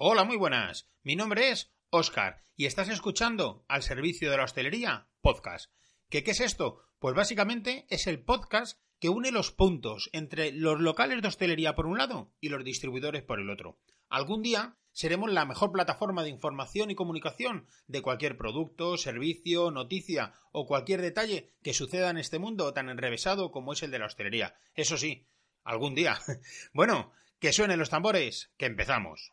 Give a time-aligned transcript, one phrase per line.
[0.00, 0.88] Hola, muy buenas.
[1.02, 5.72] Mi nombre es Oscar y estás escuchando al servicio de la hostelería podcast.
[6.08, 6.84] ¿Qué, ¿Qué es esto?
[7.00, 11.86] Pues básicamente es el podcast que une los puntos entre los locales de hostelería por
[11.86, 13.80] un lado y los distribuidores por el otro.
[14.08, 20.32] Algún día seremos la mejor plataforma de información y comunicación de cualquier producto, servicio, noticia
[20.52, 24.06] o cualquier detalle que suceda en este mundo tan enrevesado como es el de la
[24.06, 24.54] hostelería.
[24.74, 25.26] Eso sí,
[25.64, 26.20] algún día.
[26.72, 27.10] Bueno,
[27.40, 29.32] que suenen los tambores, que empezamos.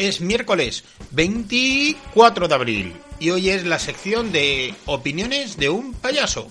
[0.00, 6.48] Es miércoles 24 de abril y hoy es la sección de opiniones de un payaso.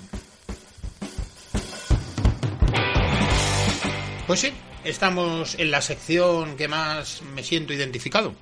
[4.27, 8.35] Pues sí, estamos en la sección que más me siento identificado.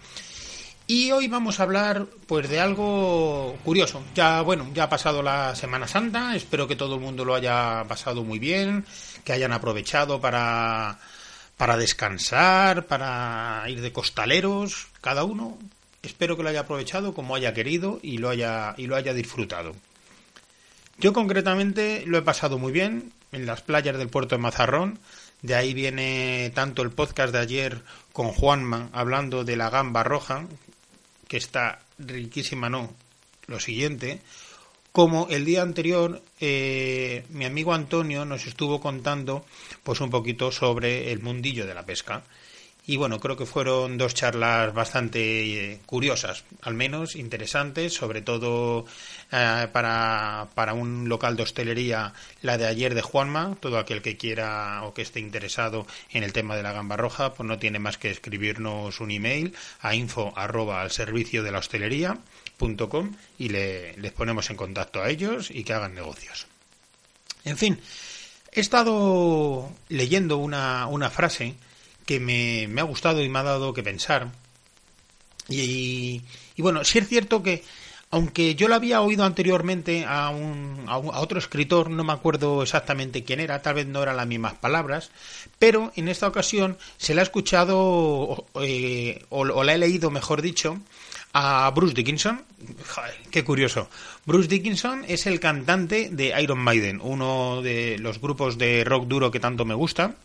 [0.88, 4.04] Y hoy vamos a hablar pues de algo curioso.
[4.14, 7.86] Ya bueno, ya ha pasado la Semana Santa, espero que todo el mundo lo haya
[7.88, 8.86] pasado muy bien,
[9.24, 11.00] que hayan aprovechado para
[11.58, 15.58] para descansar, para ir de costaleros, cada uno
[16.04, 19.76] espero que lo haya aprovechado como haya querido y lo haya y lo haya disfrutado.
[21.00, 25.00] Yo concretamente lo he pasado muy bien en las playas del puerto de Mazarrón.
[25.42, 27.82] De ahí viene tanto el podcast de ayer
[28.14, 30.48] con Juanma hablando de la gamba roja,
[31.28, 32.94] que está riquísima, no,
[33.46, 34.22] lo siguiente,
[34.98, 39.46] como el día anterior eh, mi amigo Antonio nos estuvo contando
[39.84, 42.24] pues un poquito sobre el mundillo de la pesca
[42.88, 48.86] y bueno creo que fueron dos charlas bastante eh, curiosas al menos interesantes sobre todo
[49.32, 54.18] eh, para, para un local de hostelería la de ayer de Juanma todo aquel que
[54.18, 57.78] quiera o que esté interesado en el tema de la gamba roja pues no tiene
[57.78, 62.18] más que escribirnos un email a info arroba al servicio de la hostelería
[63.38, 66.48] y le, les ponemos en contacto a ellos y que hagan negocios.
[67.44, 67.80] En fin,
[68.52, 71.56] he estado leyendo una, una frase
[72.08, 74.32] que me, me, ha gustado y me ha dado que pensar.
[75.50, 76.24] Y,
[76.56, 77.64] y bueno, sí es cierto que
[78.10, 83.24] aunque yo la había oído anteriormente a, un, a, otro escritor, no me acuerdo exactamente
[83.24, 85.12] quién era, tal vez no eran las mismas palabras,
[85.60, 90.42] pero en esta ocasión se la ha escuchado eh, o, o, la he leído, mejor
[90.42, 90.80] dicho,
[91.34, 92.44] a Bruce Dickinson.
[93.30, 93.90] qué curioso.
[94.26, 99.32] Bruce Dickinson es el cantante de Iron Maiden, uno de los grupos de rock duro
[99.32, 100.16] que tanto me gusta.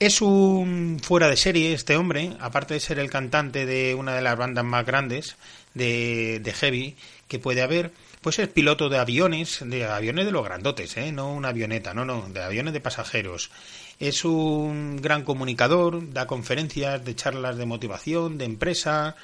[0.00, 4.22] Es un fuera de serie este hombre, aparte de ser el cantante de una de
[4.22, 5.34] las bandas más grandes
[5.74, 6.94] de, de heavy
[7.26, 11.10] que puede haber, pues es piloto de aviones, de aviones de los grandotes, ¿eh?
[11.10, 13.50] no una avioneta, no, no, de aviones de pasajeros.
[13.98, 19.16] Es un gran comunicador, da conferencias de charlas de motivación, de empresa,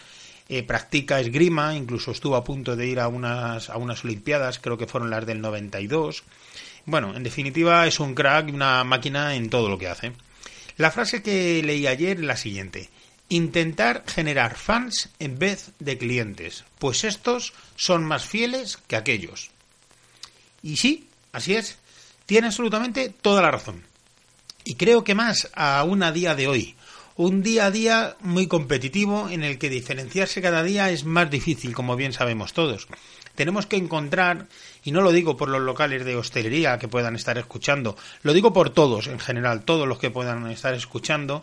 [0.49, 4.77] eh, practica esgrima, incluso estuvo a punto de ir a unas, a unas Olimpiadas, creo
[4.77, 6.25] que fueron las del 92.
[6.85, 10.13] Bueno, en definitiva es un crack una máquina en todo lo que hace.
[10.77, 12.91] La frase que leí ayer es la siguiente.
[13.29, 19.51] Intentar generar fans en vez de clientes, pues estos son más fieles que aquellos.
[20.63, 21.79] Y sí, así es,
[22.27, 23.83] tiene absolutamente toda la razón.
[24.65, 26.75] Y creo que más aún a día de hoy,
[27.17, 31.75] un día a día muy competitivo en el que diferenciarse cada día es más difícil,
[31.75, 32.89] como bien sabemos todos.
[33.35, 34.47] Tenemos que encontrar,
[34.83, 38.53] y no lo digo por los locales de hostelería que puedan estar escuchando, lo digo
[38.53, 41.43] por todos en general, todos los que puedan estar escuchando,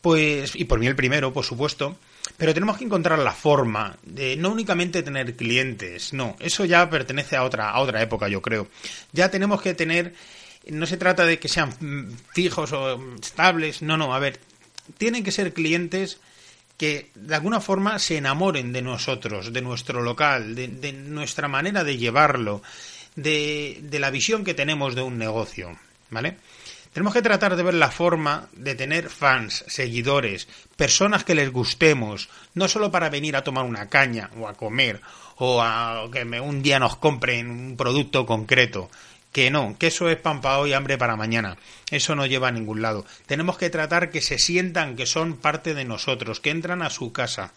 [0.00, 1.96] pues, y por mí el primero, por supuesto,
[2.36, 7.36] pero tenemos que encontrar la forma de no únicamente tener clientes, no, eso ya pertenece
[7.36, 8.68] a otra, a otra época, yo creo.
[9.12, 10.14] Ya tenemos que tener
[10.70, 11.72] no se trata de que sean
[12.34, 14.38] fijos o estables, no, no, a ver,
[14.96, 16.20] tienen que ser clientes
[16.76, 21.98] que de alguna forma se enamoren de nosotros, de nuestro local, de, nuestra manera de
[21.98, 22.62] llevarlo,
[23.16, 25.76] de, de, la visión que tenemos de un negocio,
[26.10, 26.36] ¿vale?
[26.92, 32.28] Tenemos que tratar de ver la forma de tener fans, seguidores, personas que les gustemos,
[32.54, 35.00] no solo para venir a tomar una caña o a comer
[35.36, 38.90] o a que un día nos compren un producto concreto,
[39.38, 41.58] que no, que eso es pan para hoy, hambre para mañana.
[41.92, 43.06] Eso no lleva a ningún lado.
[43.26, 47.12] Tenemos que tratar que se sientan que son parte de nosotros, que entran a su
[47.12, 47.52] casa,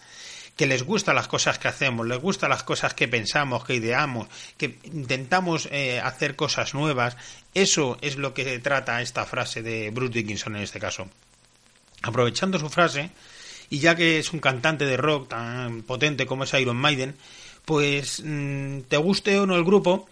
[0.56, 4.28] que les gustan las cosas que hacemos, les gustan las cosas que pensamos, que ideamos,
[4.58, 7.18] que intentamos eh, hacer cosas nuevas.
[7.56, 11.10] Eso es lo que trata esta frase de Bruce Dickinson en este caso.
[12.04, 13.10] Aprovechando su frase,
[13.72, 17.16] y ya que es un cantante de rock tan potente como es Iron Maiden,
[17.66, 20.08] pues mm, te guste o no el grupo,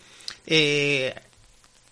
[0.47, 1.13] eh,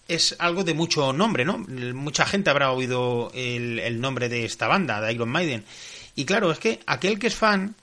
[0.07, 1.57] es algo de mucho nombre, ¿no?
[1.57, 5.65] Mucha gente habrá oído el, nombre de esta banda, de Iron Maiden.
[6.15, 7.75] Y claro, es que aquel que es fan,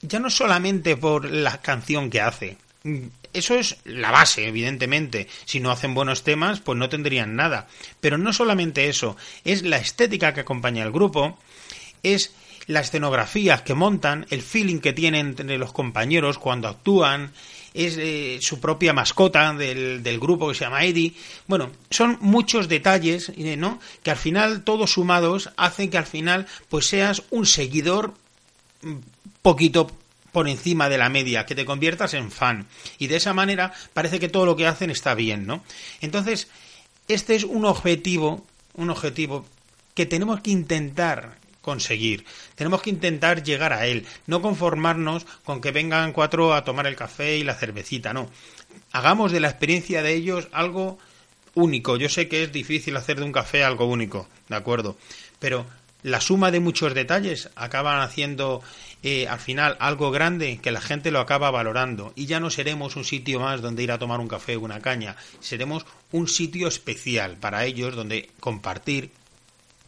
[0.00, 2.56] ya no solamente por la canción que hace,
[3.32, 5.28] eso es la base, evidentemente.
[5.44, 7.68] Si no hacen buenos temas, pues no tendrían nada.
[8.00, 11.38] Pero no solamente eso, es la estética que acompaña al grupo,
[12.02, 12.32] es
[12.66, 17.32] la escenografía que montan, el feeling que tienen entre los compañeros cuando actúan,
[17.74, 21.14] es eh, su propia mascota del, del, grupo que se llama Eddie.
[21.46, 23.80] Bueno, son muchos detalles, eh, ¿no?
[24.02, 28.14] Que al final, todos sumados, hacen que al final, pues seas un seguidor
[28.82, 28.96] mm,
[29.40, 29.90] poquito
[30.32, 32.66] por encima de la media, que te conviertas en fan.
[32.98, 35.62] Y de esa manera parece que todo lo que hacen está bien, ¿no?
[36.00, 36.48] Entonces,
[37.08, 38.44] este es un objetivo,
[38.74, 39.44] un objetivo
[39.94, 42.26] que tenemos que intentar conseguir.
[42.54, 46.96] Tenemos que intentar llegar a él, no conformarnos con que vengan cuatro a tomar el
[46.96, 48.28] café y la cervecita, no.
[48.90, 50.98] Hagamos de la experiencia de ellos algo
[51.54, 51.96] único.
[51.96, 54.96] Yo sé que es difícil hacer de un café algo único, ¿de acuerdo?
[55.38, 55.66] Pero
[56.02, 58.62] la suma de muchos detalles acaban haciendo
[59.02, 62.96] eh, al final algo grande que la gente lo acaba valorando y ya no seremos
[62.96, 66.66] un sitio más donde ir a tomar un café o una caña, seremos un sitio
[66.66, 69.12] especial para ellos donde compartir,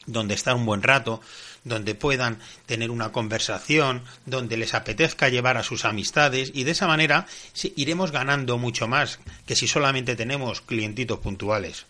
[0.06, 1.20] donde estar un buen rato,
[1.64, 6.86] donde puedan tener una conversación, donde les apetezca llevar a sus amistades y de esa
[6.86, 7.26] manera
[7.76, 11.86] iremos ganando mucho más que si solamente tenemos clientitos puntuales.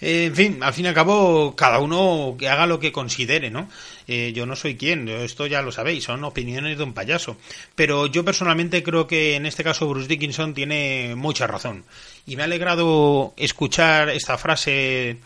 [0.00, 3.50] Eh, en fin, al fin y al cabo, cada uno que haga lo que considere,
[3.50, 3.68] ¿no?
[4.06, 7.36] Eh, yo no soy quien, esto ya lo sabéis, son opiniones de un payaso.
[7.74, 11.84] Pero yo personalmente creo que en este caso Bruce Dickinson tiene mucha razón.
[12.26, 15.18] Y me ha alegrado escuchar esta frase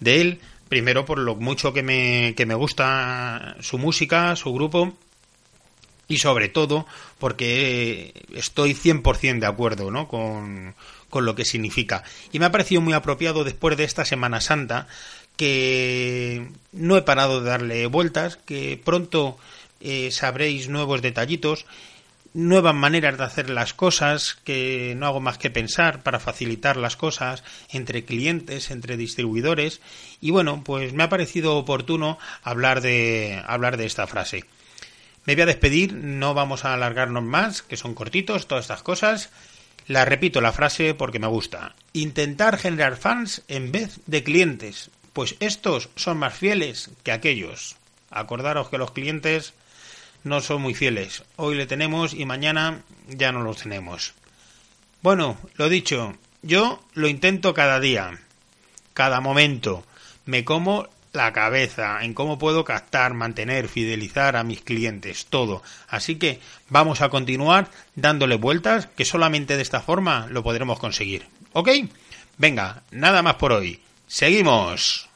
[0.00, 0.40] de él,
[0.72, 4.94] primero por lo mucho que me, que me gusta su música, su grupo,
[6.08, 6.86] y sobre todo
[7.18, 10.08] porque estoy 100% de acuerdo ¿no?
[10.08, 10.74] con,
[11.10, 12.04] con lo que significa.
[12.32, 14.86] Y me ha parecido muy apropiado después de esta Semana Santa
[15.36, 19.36] que no he parado de darle vueltas, que pronto
[19.82, 21.66] eh, sabréis nuevos detallitos,
[22.34, 26.96] nuevas maneras de hacer las cosas, que no hago más que pensar para facilitar las
[26.96, 29.80] cosas entre clientes, entre distribuidores,
[30.20, 34.44] y bueno, pues me ha parecido oportuno hablar de, hablar de esta frase.
[35.24, 39.30] Me voy a despedir, no vamos a alargarnos más, que son cortitos todas estas cosas.
[39.86, 41.74] La repito la frase porque me gusta.
[41.92, 47.76] Intentar generar fans en vez de clientes, pues estos son más fieles que aquellos.
[48.10, 49.54] Acordaros que los clientes
[50.24, 51.22] no son muy fieles.
[51.36, 54.14] Hoy le tenemos y mañana ya no los tenemos.
[55.02, 58.18] Bueno, lo dicho, yo lo intento cada día,
[58.94, 59.84] cada momento.
[60.24, 65.62] Me como la cabeza en cómo puedo captar, mantener, fidelizar a mis clientes, todo.
[65.88, 71.26] Así que vamos a continuar dándole vueltas, que solamente de esta forma lo podremos conseguir.
[71.52, 71.68] ¿Ok?
[72.38, 73.80] Venga, nada más por hoy.
[74.06, 75.11] Seguimos.